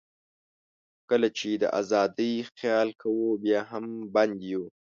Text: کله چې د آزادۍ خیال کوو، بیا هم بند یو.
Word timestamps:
کله 1.09 1.29
چې 1.37 1.49
د 1.61 1.63
آزادۍ 1.79 2.33
خیال 2.57 2.89
کوو، 3.01 3.27
بیا 3.43 3.61
هم 3.71 3.85
بند 4.15 4.37
یو. 4.51 4.63